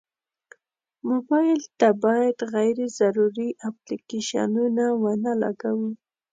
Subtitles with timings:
[1.09, 5.89] موبایل ته باید غیر ضروري اپلیکیشنونه ونه لګوو.